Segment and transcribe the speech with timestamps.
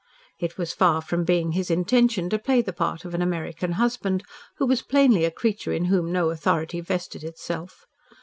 [0.39, 4.23] It was far from being his intention to play the part of an American husband,
[4.57, 7.85] who was plainly a creature in whom no authority vested itself.